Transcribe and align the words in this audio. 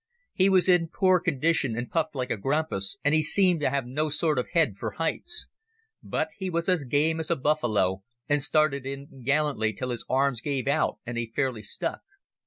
He 0.33 0.49
was 0.49 0.67
in 0.67 0.87
poor 0.87 1.19
condition 1.19 1.77
and 1.77 1.87
puffed 1.87 2.15
like 2.15 2.31
a 2.31 2.35
grampus, 2.37 2.97
and 3.05 3.13
he 3.13 3.21
seemed 3.21 3.59
to 3.59 3.69
have 3.69 3.85
no 3.85 4.09
sort 4.09 4.39
of 4.39 4.49
head 4.53 4.75
for 4.75 4.93
heights. 4.93 5.47
But 6.01 6.29
he 6.39 6.49
was 6.49 6.67
as 6.67 6.85
game 6.85 7.19
as 7.19 7.29
a 7.29 7.35
buffalo, 7.35 8.01
and 8.27 8.41
started 8.41 8.83
in 8.87 9.21
gallantly 9.23 9.73
till 9.73 9.91
his 9.91 10.03
arms 10.09 10.41
gave 10.41 10.67
out 10.67 10.97
and 11.05 11.19
he 11.19 11.31
fairly 11.35 11.61
stuck. 11.61 12.01